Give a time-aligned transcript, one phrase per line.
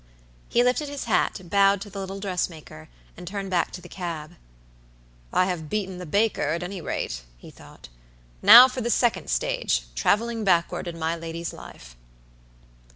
[0.49, 4.31] He lifted his hat, bowed to the little dressmaker, and turned back to the cab.
[5.31, 7.87] "I have beaten the baker, at any rate," he thought.
[8.41, 11.95] "Now for the second stage, traveling backward, in my lady's life."